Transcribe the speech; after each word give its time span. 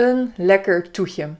Een 0.00 0.32
lekker 0.36 0.90
toetje. 0.90 1.34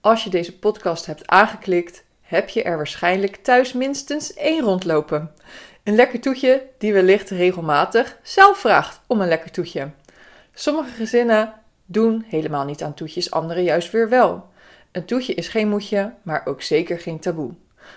Als 0.00 0.24
je 0.24 0.30
deze 0.30 0.58
podcast 0.58 1.06
hebt 1.06 1.26
aangeklikt, 1.26 2.04
heb 2.20 2.48
je 2.48 2.62
er 2.62 2.76
waarschijnlijk 2.76 3.36
thuis 3.36 3.72
minstens 3.72 4.34
één 4.34 4.62
rondlopen. 4.62 5.32
Een 5.82 5.94
lekker 5.94 6.20
toetje 6.20 6.66
die 6.78 6.92
wellicht 6.92 7.30
regelmatig 7.30 8.18
zelf 8.22 8.58
vraagt 8.58 9.00
om 9.06 9.20
een 9.20 9.28
lekker 9.28 9.50
toetje. 9.50 9.90
Sommige 10.54 10.90
gezinnen 10.90 11.52
doen 11.86 12.24
helemaal 12.28 12.64
niet 12.64 12.82
aan 12.82 12.94
toetjes, 12.94 13.30
andere 13.30 13.62
juist 13.62 13.90
weer 13.90 14.08
wel. 14.08 14.48
Een 14.90 15.04
toetje 15.04 15.34
is 15.34 15.48
geen 15.48 15.68
moetje, 15.68 16.12
maar 16.22 16.46
ook 16.46 16.62
zeker 16.62 16.98
geen 16.98 17.18
taboe. 17.18 17.54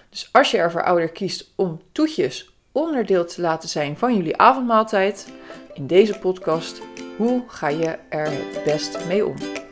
Dus 0.09 0.29
als 0.31 0.51
je 0.51 0.57
er 0.57 0.71
voor 0.71 0.83
ouder 0.83 1.09
kiest 1.09 1.51
om 1.55 1.81
toetjes 1.91 2.53
onderdeel 2.71 3.25
te 3.25 3.41
laten 3.41 3.69
zijn 3.69 3.97
van 3.97 4.15
jullie 4.15 4.37
avondmaaltijd, 4.37 5.27
in 5.73 5.87
deze 5.87 6.19
podcast, 6.19 6.81
hoe 7.17 7.43
ga 7.47 7.67
je 7.67 7.97
er 8.09 8.27
het 8.31 8.63
best 8.63 9.05
mee 9.05 9.25
om? 9.25 9.64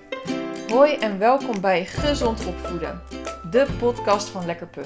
Hoi 0.67 0.93
en 0.93 1.19
welkom 1.19 1.61
bij 1.61 1.85
Gezond 1.85 2.45
Opvoeden, 2.45 3.01
de 3.51 3.67
podcast 3.79 4.29
van 4.29 4.45
Lekkerpe. 4.45 4.81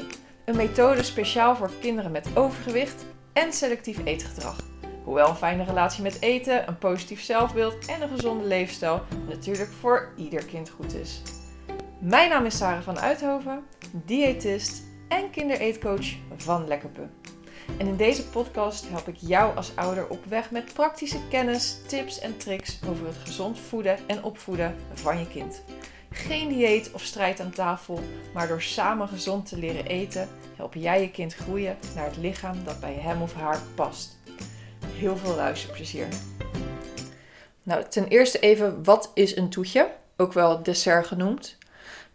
Een 0.45 0.55
methode 0.55 1.03
speciaal 1.03 1.55
voor 1.55 1.71
kinderen 1.79 2.11
met 2.11 2.27
overgewicht 2.35 3.05
en 3.33 3.53
selectief 3.53 4.05
eetgedrag. 4.05 4.55
Hoewel 5.03 5.29
een 5.29 5.35
fijne 5.35 5.63
relatie 5.63 6.03
met 6.03 6.21
eten, 6.21 6.67
een 6.67 6.77
positief 6.77 7.21
zelfbeeld 7.21 7.85
en 7.85 8.01
een 8.01 8.09
gezonde 8.09 8.43
leefstijl 8.43 9.03
natuurlijk 9.27 9.69
voor 9.79 10.13
ieder 10.15 10.45
kind 10.45 10.69
goed 10.69 10.95
is. 10.95 11.21
Mijn 11.99 12.29
naam 12.29 12.45
is 12.45 12.57
Sarah 12.57 12.81
van 12.81 12.99
Uithoven, 12.99 13.63
diëtist 13.91 14.83
en 15.07 15.29
kindereetcoach 15.29 16.15
van 16.37 16.67
Lekkerpe. 16.67 17.07
En 17.77 17.87
in 17.87 17.95
deze 17.95 18.27
podcast 18.27 18.89
help 18.89 19.07
ik 19.07 19.15
jou 19.19 19.55
als 19.55 19.71
ouder 19.75 20.07
op 20.07 20.25
weg 20.25 20.51
met 20.51 20.73
praktische 20.73 21.27
kennis, 21.29 21.77
tips 21.87 22.19
en 22.19 22.37
tricks 22.37 22.79
over 22.89 23.05
het 23.05 23.15
gezond 23.15 23.59
voeden 23.59 23.97
en 24.07 24.23
opvoeden 24.23 24.75
van 24.93 25.19
je 25.19 25.27
kind. 25.27 25.63
Geen 26.11 26.47
dieet 26.47 26.91
of 26.91 27.01
strijd 27.01 27.39
aan 27.39 27.51
tafel, 27.51 27.99
maar 28.33 28.47
door 28.47 28.61
samen 28.61 29.07
gezond 29.07 29.45
te 29.45 29.57
leren 29.57 29.85
eten, 29.85 30.29
help 30.55 30.73
jij 30.73 31.01
je 31.01 31.11
kind 31.11 31.35
groeien 31.35 31.77
naar 31.95 32.05
het 32.05 32.17
lichaam 32.17 32.63
dat 32.63 32.79
bij 32.79 32.93
hem 32.93 33.21
of 33.21 33.33
haar 33.33 33.61
past. 33.75 34.17
Heel 34.85 35.17
veel 35.17 35.35
luisterplezier. 35.35 36.07
Nou, 37.63 37.83
ten 37.89 38.07
eerste 38.07 38.39
even, 38.39 38.83
wat 38.83 39.11
is 39.13 39.35
een 39.35 39.49
toetje? 39.49 39.91
Ook 40.15 40.33
wel 40.33 40.63
dessert 40.63 41.07
genoemd. 41.07 41.57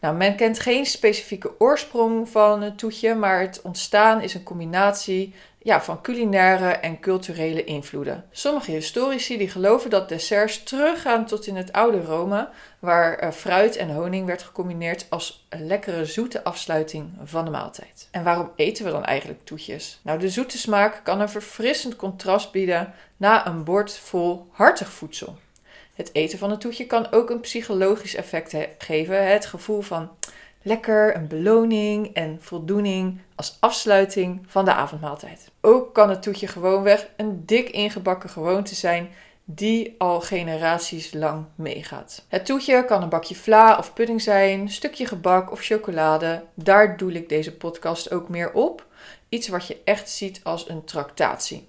Nou, 0.02 0.16
men 0.16 0.36
kent 0.36 0.58
geen 0.58 0.86
specifieke 0.86 1.60
oorsprong 1.60 2.28
van 2.28 2.62
een 2.62 2.76
toetje, 2.76 3.14
maar 3.14 3.40
het 3.40 3.60
ontstaan 3.62 4.20
is 4.20 4.34
een 4.34 4.42
combinatie 4.42 5.34
ja, 5.62 5.82
van 5.82 6.00
culinaire 6.00 6.68
en 6.68 7.00
culturele 7.00 7.64
invloeden. 7.64 8.24
Sommige 8.30 8.70
historici 8.70 9.38
die 9.38 9.48
geloven 9.48 9.90
dat 9.90 10.08
desserts 10.08 10.62
teruggaan 10.62 11.26
tot 11.26 11.46
in 11.46 11.56
het 11.56 11.72
oude 11.72 12.00
Rome, 12.00 12.48
waar 12.78 13.22
uh, 13.22 13.30
fruit 13.30 13.76
en 13.76 13.90
honing 13.90 14.26
werd 14.26 14.42
gecombineerd 14.42 15.06
als 15.08 15.46
een 15.48 15.66
lekkere 15.66 16.04
zoete 16.04 16.44
afsluiting 16.44 17.10
van 17.24 17.44
de 17.44 17.50
maaltijd. 17.50 18.08
En 18.10 18.24
waarom 18.24 18.50
eten 18.56 18.84
we 18.84 18.90
dan 18.90 19.04
eigenlijk 19.04 19.44
toetjes? 19.44 20.00
Nou, 20.02 20.18
de 20.18 20.30
zoete 20.30 20.58
smaak 20.58 21.00
kan 21.02 21.20
een 21.20 21.28
verfrissend 21.28 21.96
contrast 21.96 22.52
bieden 22.52 22.94
na 23.16 23.46
een 23.46 23.64
bord 23.64 23.98
vol 23.98 24.46
hartig 24.50 24.88
voedsel. 24.88 25.36
Het 25.94 26.10
eten 26.12 26.38
van 26.38 26.50
een 26.50 26.58
toetje 26.58 26.86
kan 26.86 27.12
ook 27.12 27.30
een 27.30 27.40
psychologisch 27.40 28.14
effect 28.14 28.56
geven, 28.78 29.26
het 29.26 29.46
gevoel 29.46 29.80
van 29.80 30.10
lekker, 30.62 31.16
een 31.16 31.28
beloning 31.28 32.14
en 32.14 32.38
voldoening 32.40 33.20
als 33.34 33.56
afsluiting 33.60 34.44
van 34.46 34.64
de 34.64 34.72
avondmaaltijd. 34.72 35.50
Ook 35.60 35.94
kan 35.94 36.10
het 36.10 36.22
toetje 36.22 36.46
gewoonweg 36.46 37.08
een 37.16 37.46
dik 37.46 37.68
ingebakken 37.68 38.30
gewoonte 38.30 38.74
zijn 38.74 39.08
die 39.44 39.94
al 39.98 40.20
generaties 40.20 41.12
lang 41.12 41.44
meegaat. 41.54 42.24
Het 42.28 42.46
toetje 42.46 42.84
kan 42.84 43.02
een 43.02 43.08
bakje 43.08 43.34
vla 43.34 43.78
of 43.78 43.92
pudding 43.92 44.22
zijn, 44.22 44.60
een 44.60 44.68
stukje 44.68 45.06
gebak 45.06 45.52
of 45.52 45.60
chocolade. 45.60 46.44
Daar 46.54 46.96
doe 46.96 47.12
ik 47.12 47.28
deze 47.28 47.56
podcast 47.56 48.12
ook 48.12 48.28
meer 48.28 48.52
op. 48.52 48.86
Iets 49.28 49.48
wat 49.48 49.66
je 49.66 49.80
echt 49.84 50.10
ziet 50.10 50.40
als 50.42 50.68
een 50.68 50.84
tractatie. 50.84 51.68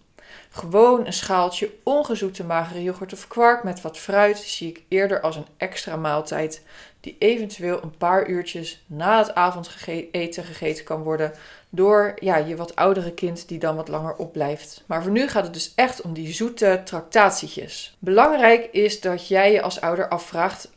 Gewoon 0.50 1.06
een 1.06 1.14
schaaltje 1.14 1.72
ongezoete 1.84 2.44
magere 2.44 2.84
yoghurt 2.84 3.14
of 3.14 3.28
kwark 3.28 3.64
met 3.64 3.82
wat 3.82 3.98
fruit 3.98 4.38
zie 4.38 4.70
ik 4.70 4.84
eerder 4.88 5.22
als 5.22 5.36
een 5.36 5.48
extra 5.58 5.96
maaltijd 5.96 6.64
die 7.00 7.16
eventueel 7.20 7.84
een 7.84 7.98
paar 7.98 8.28
uurtjes 8.28 8.84
na 8.86 9.18
het 9.18 9.36
avondeten 9.36 10.44
gegeten 10.44 10.84
kan 10.84 11.04
worden 11.04 11.34
door 11.70 12.14
ja, 12.20 12.36
je 12.36 12.56
wat 12.56 12.76
oudere 12.76 13.14
kind 13.14 13.48
die 13.48 13.60
dan 13.60 13.76
wat 13.76 13.88
langer 13.88 14.16
opblijft. 14.16 14.84
Maar 14.86 15.04
voor 15.04 15.12
nu 15.12 15.28
gaat 15.28 15.44
het 15.44 15.54
dus 15.54 15.72
echt 15.76 16.02
om 16.02 16.14
die 16.14 16.34
zoete 16.34 16.82
tractatietjes. 16.86 17.96
Belangrijk 18.00 18.70
is 18.72 19.02
dat 19.02 19.28
jij 19.28 19.52
je 19.52 19.62
als 19.62 19.82
ouder 19.82 20.10
afvraagt: 20.10 20.72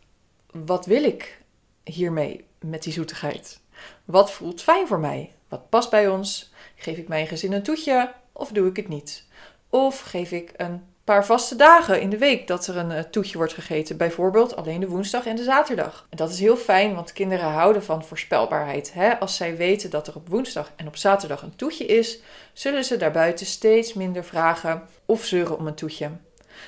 wat 0.50 0.86
wil 0.86 1.04
ik 1.04 1.40
hiermee 1.84 2.44
met 2.60 2.82
die 2.82 2.92
zoetigheid? 2.92 3.60
Wat 4.04 4.32
voelt 4.32 4.62
fijn 4.62 4.86
voor 4.86 5.00
mij? 5.00 5.32
Wat 5.48 5.68
past 5.68 5.90
bij 5.90 6.08
ons? 6.08 6.52
Geef 6.76 6.96
ik 6.96 7.08
mijn 7.08 7.26
gezin 7.26 7.52
een 7.52 7.62
toetje 7.62 8.12
of 8.32 8.50
doe 8.50 8.68
ik 8.68 8.76
het 8.76 8.88
niet? 8.88 9.25
Of 9.70 10.00
geef 10.00 10.32
ik 10.32 10.52
een 10.56 10.82
paar 11.04 11.26
vaste 11.26 11.56
dagen 11.56 12.00
in 12.00 12.10
de 12.10 12.18
week 12.18 12.46
dat 12.46 12.66
er 12.66 12.76
een 12.76 12.90
uh, 12.90 12.98
toetje 12.98 13.36
wordt 13.36 13.52
gegeten. 13.52 13.96
Bijvoorbeeld 13.96 14.56
alleen 14.56 14.80
de 14.80 14.88
woensdag 14.88 15.26
en 15.26 15.36
de 15.36 15.42
zaterdag. 15.42 16.06
En 16.10 16.16
dat 16.16 16.30
is 16.30 16.40
heel 16.40 16.56
fijn, 16.56 16.94
want 16.94 17.12
kinderen 17.12 17.50
houden 17.50 17.82
van 17.82 18.04
voorspelbaarheid. 18.04 18.92
Hè? 18.92 19.18
Als 19.18 19.36
zij 19.36 19.56
weten 19.56 19.90
dat 19.90 20.06
er 20.06 20.14
op 20.14 20.28
woensdag 20.28 20.72
en 20.76 20.86
op 20.86 20.96
zaterdag 20.96 21.42
een 21.42 21.56
toetje 21.56 21.86
is, 21.86 22.18
zullen 22.52 22.84
ze 22.84 22.96
daarbuiten 22.96 23.46
steeds 23.46 23.94
minder 23.94 24.24
vragen 24.24 24.82
of 25.04 25.24
zeuren 25.24 25.58
om 25.58 25.66
een 25.66 25.74
toetje. 25.74 26.10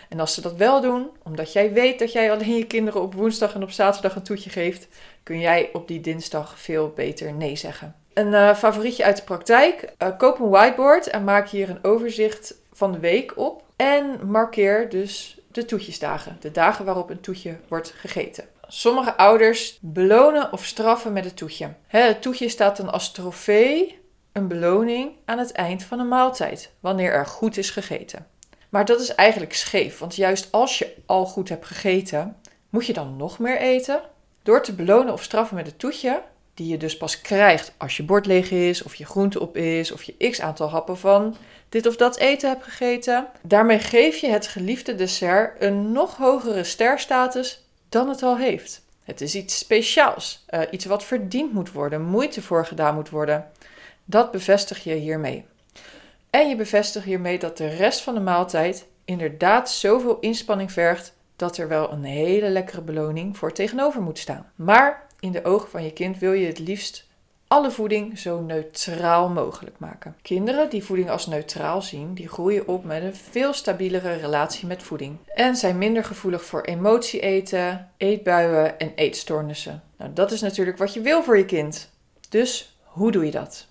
En 0.09 0.21
als 0.21 0.35
ze 0.35 0.41
dat 0.41 0.57
wel 0.57 0.81
doen, 0.81 1.11
omdat 1.23 1.53
jij 1.53 1.73
weet 1.73 1.99
dat 1.99 2.13
jij 2.13 2.33
alleen 2.33 2.57
je 2.57 2.67
kinderen 2.67 3.03
op 3.03 3.15
woensdag 3.15 3.55
en 3.55 3.63
op 3.63 3.71
zaterdag 3.71 4.17
een 4.17 4.23
toetje 4.23 4.51
geeft, 4.51 4.89
kun 5.23 5.41
jij 5.41 5.71
op 5.73 5.89
die 5.89 6.01
dinsdag 6.01 6.59
veel 6.59 6.93
beter 6.95 7.33
nee 7.33 7.57
zeggen. 7.57 7.95
Een 8.19 8.33
uh, 8.33 8.55
favorietje 8.55 9.05
uit 9.05 9.17
de 9.17 9.23
praktijk. 9.23 9.93
Uh, 10.03 10.09
koop 10.17 10.41
een 10.41 10.49
whiteboard 10.49 11.07
en 11.07 11.25
maak 11.25 11.49
hier 11.49 11.71
een 11.71 11.85
overzicht 11.85 12.55
van 12.73 12.93
de 12.93 12.99
week 12.99 13.37
op. 13.37 13.63
En 13.77 14.21
markeer 14.27 14.89
dus 14.89 15.41
de 15.53 15.65
toetjesdagen, 15.65 16.37
de 16.41 16.51
dagen 16.51 16.85
waarop 16.85 17.11
een 17.11 17.21
toetje 17.21 17.57
wordt 17.69 17.95
gegeten. 17.97 18.45
Sommige 18.67 19.17
ouders 19.17 19.79
belonen 19.81 20.53
of 20.53 20.65
straffen 20.65 21.13
met 21.13 21.25
het 21.25 21.37
toetje. 21.37 21.69
Het 21.87 22.23
toetje 22.23 22.49
staat 22.49 22.77
dan 22.77 22.93
als 22.93 23.13
trofee, 23.13 23.99
een 24.33 24.49
beloning 24.49 25.13
aan 25.25 25.39
het 25.39 25.53
eind 25.53 25.83
van 25.83 25.99
een 25.99 26.09
maaltijd, 26.09 26.73
wanneer 26.81 27.13
er 27.13 27.27
goed 27.27 27.57
is 27.57 27.71
gegeten. 27.71 28.27
Maar 28.69 28.85
dat 28.85 29.01
is 29.01 29.15
eigenlijk 29.15 29.55
scheef, 29.55 29.99
want 29.99 30.17
juist 30.17 30.53
als 30.53 30.79
je 30.79 30.95
al 31.07 31.27
goed 31.27 31.49
hebt 31.49 31.67
gegeten, 31.67 32.37
moet 32.71 32.87
je 32.87 32.93
dan 32.93 33.17
nog 33.17 33.39
meer 33.39 33.59
eten? 33.59 34.01
Door 34.43 34.63
te 34.63 34.75
belonen 34.75 35.13
of 35.13 35.23
straffen 35.23 35.57
met 35.57 35.67
het 35.67 35.79
toetje, 35.79 36.23
die 36.59 36.69
je 36.69 36.77
dus 36.77 36.97
pas 36.97 37.21
krijgt 37.21 37.73
als 37.77 37.97
je 37.97 38.03
bord 38.03 38.27
leeg 38.27 38.51
is, 38.51 38.83
of 38.83 38.95
je 38.95 39.05
groente 39.05 39.41
op 39.41 39.57
is, 39.57 39.93
of 39.93 40.03
je 40.03 40.31
x 40.31 40.41
aantal 40.41 40.69
happen 40.69 40.99
van 40.99 41.37
dit 41.69 41.87
of 41.87 41.97
dat 41.97 42.17
eten 42.17 42.49
hebt 42.49 42.65
gegeten. 42.65 43.27
Daarmee 43.43 43.79
geef 43.79 44.17
je 44.17 44.29
het 44.29 44.47
geliefde 44.47 44.95
dessert 44.95 45.63
een 45.63 45.93
nog 45.93 46.17
hogere 46.17 46.65
sterstatus 46.65 47.65
dan 47.89 48.09
het 48.09 48.23
al 48.23 48.37
heeft. 48.37 48.83
Het 49.05 49.21
is 49.21 49.35
iets 49.35 49.59
speciaals, 49.59 50.45
uh, 50.51 50.61
iets 50.71 50.85
wat 50.85 51.05
verdiend 51.05 51.53
moet 51.53 51.73
worden, 51.73 52.03
moeite 52.03 52.43
voor 52.43 52.67
gedaan 52.67 52.95
moet 52.95 53.11
worden. 53.11 53.51
Dat 54.05 54.31
bevestig 54.31 54.85
je 54.85 54.95
hiermee. 54.95 55.45
En 56.31 56.49
je 56.49 56.57
bevestigt 56.57 57.05
hiermee 57.05 57.39
dat 57.39 57.57
de 57.57 57.69
rest 57.69 58.01
van 58.01 58.15
de 58.15 58.21
maaltijd 58.21 58.87
inderdaad 59.05 59.71
zoveel 59.71 60.19
inspanning 60.21 60.73
vergt 60.73 61.15
dat 61.37 61.57
er 61.57 61.69
wel 61.69 61.93
een 61.93 62.05
hele 62.05 62.49
lekkere 62.49 62.81
beloning 62.81 63.37
voor 63.37 63.53
tegenover 63.53 64.03
moet 64.03 64.19
staan. 64.19 64.53
Maar 64.55 65.07
in 65.21 65.33
de 65.33 65.45
ogen 65.45 65.69
van 65.69 65.85
je 65.85 65.93
kind 65.93 66.19
wil 66.19 66.33
je 66.33 66.47
het 66.47 66.59
liefst 66.59 67.07
alle 67.49 67.71
voeding 67.71 68.19
zo 68.19 68.41
neutraal 68.41 69.29
mogelijk 69.29 69.79
maken. 69.79 70.17
Kinderen 70.23 70.71
die 70.71 70.85
voeding 70.85 71.11
als 71.11 71.27
neutraal 71.27 71.83
zien, 71.83 72.15
die 72.15 72.29
groeien 72.29 72.69
op 72.69 72.85
met 72.85 73.03
een 73.03 73.15
veel 73.15 73.53
stabielere 73.53 74.13
relatie 74.13 74.67
met 74.67 74.83
voeding 74.83 75.17
en 75.35 75.57
zijn 75.57 75.79
minder 75.79 76.05
gevoelig 76.05 76.45
voor 76.45 76.63
emotie 76.63 77.21
eten, 77.21 77.91
eetbuien 77.97 78.79
en 78.79 78.93
eetstoornissen. 78.95 79.83
Nou, 79.97 80.13
dat 80.13 80.31
is 80.31 80.41
natuurlijk 80.41 80.79
wat 80.79 80.95
je 80.95 81.01
wil 81.01 81.23
voor 81.23 81.39
je 81.39 81.45
kind. 81.45 81.91
Dus 82.29 82.77
hoe 82.83 83.13
doe 83.13 83.25
je 83.25 83.31
dat? 83.31 83.67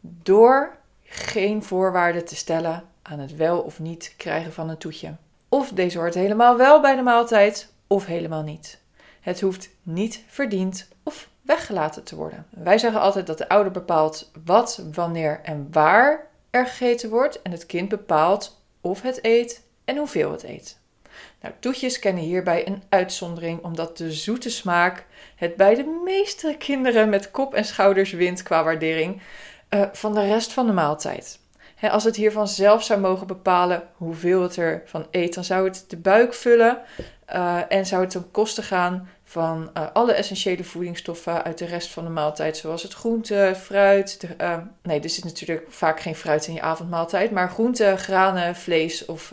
Door 0.00 0.76
geen 1.04 1.62
voorwaarden 1.62 2.24
te 2.24 2.36
stellen 2.36 2.84
aan 3.02 3.18
het 3.18 3.36
wel 3.36 3.60
of 3.60 3.80
niet 3.80 4.14
krijgen 4.16 4.52
van 4.52 4.68
een 4.68 4.78
toetje. 4.78 5.14
Of 5.48 5.68
deze 5.68 5.98
hoort 5.98 6.14
helemaal 6.14 6.56
wel 6.56 6.80
bij 6.80 6.96
de 6.96 7.02
maaltijd, 7.02 7.72
of 7.86 8.06
helemaal 8.06 8.42
niet. 8.42 8.81
Het 9.22 9.40
hoeft 9.40 9.70
niet 9.82 10.22
verdiend 10.26 10.88
of 11.02 11.28
weggelaten 11.42 12.04
te 12.04 12.16
worden. 12.16 12.46
Wij 12.50 12.78
zeggen 12.78 13.00
altijd 13.00 13.26
dat 13.26 13.38
de 13.38 13.48
ouder 13.48 13.72
bepaalt 13.72 14.30
wat, 14.44 14.84
wanneer 14.92 15.40
en 15.42 15.68
waar 15.70 16.26
er 16.50 16.66
gegeten 16.66 17.10
wordt 17.10 17.42
en 17.42 17.50
het 17.50 17.66
kind 17.66 17.88
bepaalt 17.88 18.62
of 18.80 19.02
het 19.02 19.18
eet 19.24 19.62
en 19.84 19.96
hoeveel 19.96 20.32
het 20.32 20.42
eet. 20.42 20.80
Nou, 21.40 21.54
toetjes 21.58 21.98
kennen 21.98 22.22
hierbij 22.22 22.66
een 22.66 22.82
uitzondering, 22.88 23.62
omdat 23.62 23.96
de 23.96 24.12
zoete 24.12 24.50
smaak 24.50 25.06
het 25.36 25.56
bij 25.56 25.74
de 25.74 26.00
meeste 26.04 26.54
kinderen 26.58 27.08
met 27.08 27.30
kop 27.30 27.54
en 27.54 27.64
schouders 27.64 28.12
wint 28.12 28.42
qua 28.42 28.64
waardering 28.64 29.20
uh, 29.70 29.82
van 29.92 30.14
de 30.14 30.26
rest 30.26 30.52
van 30.52 30.66
de 30.66 30.72
maaltijd. 30.72 31.40
als 31.80 32.04
het 32.04 32.16
hier 32.16 32.32
vanzelf 32.32 32.82
zou 32.82 33.00
mogen 33.00 33.26
bepalen 33.26 33.88
hoeveel 33.96 34.42
het 34.42 34.56
er 34.56 34.82
van 34.84 35.06
eet, 35.10 35.34
dan 35.34 35.44
zou 35.44 35.64
het 35.68 35.84
de 35.88 35.96
buik 35.96 36.34
vullen 36.34 36.78
uh, 37.34 37.58
en 37.68 37.86
zou 37.86 38.02
het 38.02 38.10
ten 38.10 38.30
koste 38.30 38.62
gaan 38.62 39.08
van 39.24 39.70
uh, 39.76 39.86
alle 39.92 40.12
essentiële 40.12 40.64
voedingsstoffen 40.64 41.44
uit 41.44 41.58
de 41.58 41.64
rest 41.64 41.88
van 41.88 42.04
de 42.04 42.10
maaltijd, 42.10 42.56
zoals 42.56 42.82
het 42.82 42.92
groente, 42.92 43.54
fruit. 43.60 44.20
De, 44.20 44.28
uh, 44.40 44.56
nee, 44.82 45.00
er 45.00 45.10
zit 45.10 45.24
natuurlijk 45.24 45.66
vaak 45.68 46.00
geen 46.00 46.14
fruit 46.14 46.46
in 46.46 46.54
je 46.54 46.60
avondmaaltijd, 46.60 47.30
maar 47.30 47.50
groente, 47.50 47.94
granen, 47.96 48.56
vlees 48.56 49.04
of 49.04 49.32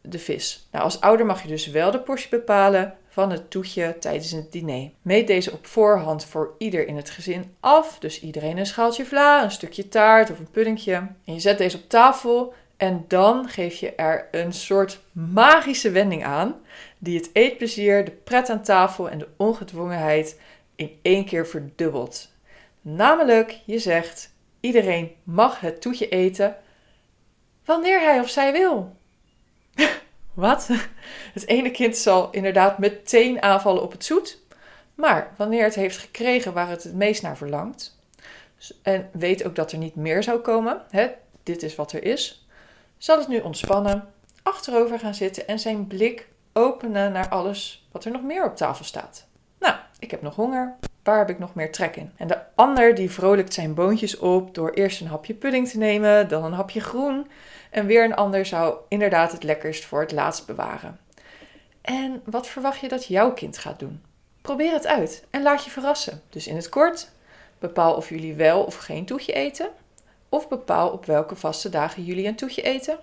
de 0.00 0.18
vis. 0.18 0.68
Nou, 0.70 0.84
als 0.84 1.00
ouder 1.00 1.26
mag 1.26 1.42
je 1.42 1.48
dus 1.48 1.66
wel 1.66 1.90
de 1.90 2.00
portie 2.00 2.28
bepalen 2.28 2.94
van 3.12 3.30
het 3.30 3.50
toetje 3.50 3.96
tijdens 3.98 4.30
het 4.30 4.52
diner. 4.52 4.90
Meet 5.02 5.26
deze 5.26 5.52
op 5.52 5.66
voorhand 5.66 6.24
voor 6.24 6.54
ieder 6.58 6.86
in 6.86 6.96
het 6.96 7.10
gezin 7.10 7.54
af. 7.60 7.98
Dus 7.98 8.20
iedereen 8.20 8.58
een 8.58 8.66
schaaltje 8.66 9.04
vla, 9.04 9.44
een 9.44 9.50
stukje 9.50 9.88
taart 9.88 10.30
of 10.30 10.38
een 10.38 10.50
puddingje. 10.50 10.94
En 11.24 11.34
je 11.34 11.40
zet 11.40 11.58
deze 11.58 11.76
op 11.76 11.88
tafel 11.88 12.54
en 12.82 13.04
dan 13.08 13.48
geef 13.48 13.74
je 13.74 13.94
er 13.94 14.28
een 14.30 14.52
soort 14.52 15.00
magische 15.12 15.90
wending 15.90 16.24
aan, 16.24 16.60
die 16.98 17.18
het 17.18 17.30
eetplezier, 17.32 18.04
de 18.04 18.10
pret 18.10 18.50
aan 18.50 18.62
tafel 18.62 19.10
en 19.10 19.18
de 19.18 19.28
ongedwongenheid 19.36 20.40
in 20.76 20.98
één 21.02 21.24
keer 21.24 21.46
verdubbelt. 21.46 22.32
Namelijk, 22.80 23.58
je 23.64 23.78
zegt: 23.78 24.34
iedereen 24.60 25.12
mag 25.22 25.60
het 25.60 25.80
toetje 25.80 26.08
eten 26.08 26.56
wanneer 27.64 28.00
hij 28.00 28.20
of 28.20 28.28
zij 28.28 28.52
wil. 28.52 28.96
Wat? 30.34 30.68
Het 31.32 31.46
ene 31.46 31.70
kind 31.70 31.96
zal 31.96 32.30
inderdaad 32.30 32.78
meteen 32.78 33.42
aanvallen 33.42 33.82
op 33.82 33.92
het 33.92 34.04
zoet, 34.04 34.38
maar 34.94 35.34
wanneer 35.36 35.64
het 35.64 35.74
heeft 35.74 35.98
gekregen 35.98 36.52
waar 36.52 36.68
het 36.68 36.82
het 36.82 36.94
meest 36.94 37.22
naar 37.22 37.36
verlangt, 37.36 37.98
en 38.82 39.08
weet 39.12 39.44
ook 39.44 39.54
dat 39.54 39.72
er 39.72 39.78
niet 39.78 39.94
meer 39.94 40.22
zou 40.22 40.40
komen, 40.40 40.82
hè, 40.90 41.08
dit 41.42 41.62
is 41.62 41.74
wat 41.74 41.92
er 41.92 42.04
is, 42.04 42.41
zal 43.02 43.18
het 43.18 43.28
nu 43.28 43.40
ontspannen, 43.40 44.08
achterover 44.42 44.98
gaan 44.98 45.14
zitten 45.14 45.46
en 45.46 45.58
zijn 45.58 45.86
blik 45.86 46.28
openen 46.52 47.12
naar 47.12 47.28
alles 47.28 47.86
wat 47.92 48.04
er 48.04 48.10
nog 48.10 48.22
meer 48.22 48.44
op 48.44 48.56
tafel 48.56 48.84
staat. 48.84 49.26
Nou, 49.58 49.74
ik 49.98 50.10
heb 50.10 50.22
nog 50.22 50.34
honger. 50.34 50.74
Waar 51.02 51.18
heb 51.18 51.30
ik 51.30 51.38
nog 51.38 51.54
meer 51.54 51.72
trek 51.72 51.96
in? 51.96 52.12
En 52.16 52.26
de 52.26 52.38
ander 52.54 52.94
die 52.94 53.10
vrolijkt 53.10 53.54
zijn 53.54 53.74
boontjes 53.74 54.18
op 54.18 54.54
door 54.54 54.70
eerst 54.70 55.00
een 55.00 55.06
hapje 55.06 55.34
pudding 55.34 55.68
te 55.68 55.78
nemen, 55.78 56.28
dan 56.28 56.44
een 56.44 56.52
hapje 56.52 56.80
groen. 56.80 57.30
En 57.70 57.86
weer 57.86 58.04
een 58.04 58.14
ander 58.14 58.46
zou 58.46 58.76
inderdaad 58.88 59.32
het 59.32 59.42
lekkerst 59.42 59.84
voor 59.84 60.00
het 60.00 60.12
laatst 60.12 60.46
bewaren. 60.46 60.98
En 61.80 62.22
wat 62.24 62.46
verwacht 62.46 62.80
je 62.80 62.88
dat 62.88 63.06
jouw 63.06 63.32
kind 63.32 63.58
gaat 63.58 63.78
doen? 63.78 64.02
Probeer 64.42 64.72
het 64.72 64.86
uit 64.86 65.24
en 65.30 65.42
laat 65.42 65.64
je 65.64 65.70
verrassen. 65.70 66.22
Dus 66.28 66.46
in 66.46 66.56
het 66.56 66.68
kort, 66.68 67.10
bepaal 67.58 67.94
of 67.94 68.08
jullie 68.08 68.34
wel 68.34 68.62
of 68.62 68.76
geen 68.76 69.04
toetje 69.04 69.32
eten. 69.32 69.68
Of 70.32 70.48
bepaal 70.48 70.90
op 70.90 71.04
welke 71.06 71.36
vaste 71.36 71.68
dagen 71.68 72.04
jullie 72.04 72.26
een 72.26 72.34
toetje 72.34 72.62
eten. 72.62 72.98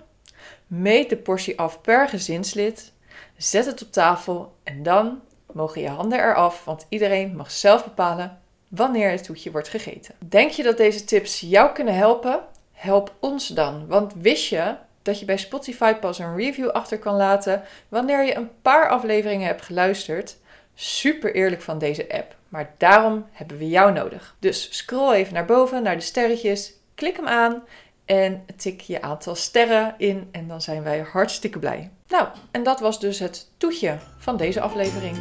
Meet 0.68 1.10
de 1.10 1.18
portie 1.18 1.60
af 1.60 1.82
per 1.82 2.10
gezinslid. 2.10 2.94
Zet 3.38 3.66
het 3.66 3.82
op 3.82 3.92
tafel 3.92 4.54
en 4.64 4.84
dan 4.84 5.22
mogen 5.52 5.82
je 5.82 5.90
handen 5.90 6.20
eraf, 6.20 6.66
want 6.66 6.86
iedereen 6.90 7.36
mag 7.36 7.52
zelf 7.52 7.84
bepalen 7.84 8.40
wanneer 8.68 9.12
het 9.12 9.24
toetje 9.24 9.52
wordt 9.52 9.68
gegeten. 9.68 10.16
Denk 10.20 10.52
je 10.52 10.64
dat 10.64 10.78
deze 10.78 11.04
tips 11.04 11.40
jou 11.40 11.72
kunnen 11.72 11.96
helpen? 11.96 12.40
Help 12.74 13.14
ons 13.20 13.48
dan, 13.48 13.88
want 13.88 14.14
wist 14.18 14.50
je 14.50 14.76
dat 15.02 15.20
je 15.20 15.26
bij 15.26 15.38
Spotify 15.38 15.94
pas 15.94 16.20
een 16.20 16.36
review 16.36 16.70
achter 16.70 17.00
kan 17.00 17.16
laten 17.16 17.64
wanneer 17.90 18.26
je 18.26 18.36
een 18.36 18.62
paar 18.62 18.90
afleveringen 18.90 19.48
hebt 19.48 19.62
geluisterd? 19.62 20.38
Super 20.74 21.36
eerlijk 21.36 21.62
van 21.62 21.78
deze 21.78 22.14
app, 22.14 22.36
maar 22.48 22.74
daarom 22.78 23.26
hebben 23.32 23.58
we 23.58 23.68
jou 23.68 23.94
nodig. 23.94 24.36
Dus 24.40 24.78
scroll 24.78 25.14
even 25.14 25.34
naar 25.34 25.46
boven, 25.46 25.84
naar 25.84 25.96
de 25.96 26.02
sterretjes, 26.02 26.78
klik 27.00 27.16
hem 27.16 27.28
aan 27.28 27.64
en 28.06 28.46
tik 28.56 28.82
je 28.82 29.02
aantal 29.02 29.36
sterren 29.36 29.96
in 29.98 30.28
en 30.32 30.48
dan 30.48 30.62
zijn 30.62 30.84
wij 30.84 31.00
hartstikke 31.00 31.60
blij. 31.60 31.92
Nou, 32.08 32.28
en 32.52 32.64
dat 32.64 32.80
was 32.80 33.00
dus 33.00 33.20
het 33.20 33.50
toetje 33.58 33.98
van 34.18 34.38
deze 34.38 34.62
aflevering. 34.62 35.18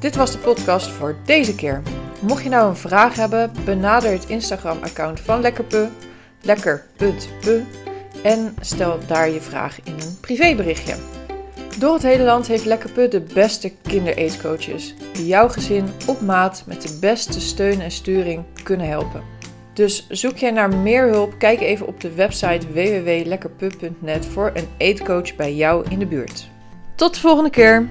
Dit 0.00 0.16
was 0.16 0.32
de 0.32 0.38
podcast 0.38 0.86
voor 0.86 1.16
deze 1.24 1.54
keer. 1.54 1.82
Mocht 2.20 2.42
je 2.42 2.48
nou 2.48 2.68
een 2.68 2.76
vraag 2.76 3.14
hebben, 3.14 3.52
benader 3.64 4.10
het 4.10 4.28
Instagram-account 4.28 5.20
van 5.20 5.40
Lekkerpe, 5.40 5.88
lekker.pe, 6.42 7.64
en 8.22 8.56
stel 8.60 8.98
daar 9.06 9.30
je 9.30 9.40
vraag 9.40 9.82
in 9.82 9.92
een 9.92 10.20
privéberichtje. 10.20 10.94
Door 11.78 11.94
het 11.94 12.02
hele 12.02 12.24
land 12.24 12.46
heeft 12.46 12.64
Lekkerpe 12.64 13.08
de 13.08 13.20
beste 13.20 13.72
kindereetcoaches 13.82 14.94
die 15.12 15.26
jouw 15.26 15.48
gezin 15.48 15.88
op 16.06 16.20
maat 16.20 16.62
met 16.66 16.82
de 16.82 16.98
beste 17.00 17.40
steun 17.40 17.80
en 17.80 17.90
sturing 17.90 18.44
kunnen 18.62 18.88
helpen. 18.88 19.39
Dus 19.72 20.06
zoek 20.08 20.36
jij 20.36 20.50
naar 20.50 20.76
meer 20.76 21.08
hulp, 21.08 21.34
kijk 21.38 21.60
even 21.60 21.86
op 21.86 22.00
de 22.00 22.14
website 22.14 22.66
www.lekkerpub.net 22.72 24.26
voor 24.26 24.50
een 24.54 24.68
eetcoach 24.76 25.36
bij 25.36 25.54
jou 25.54 25.86
in 25.90 25.98
de 25.98 26.06
buurt. 26.06 26.48
Tot 26.94 27.14
de 27.14 27.20
volgende 27.20 27.50
keer! 27.50 27.88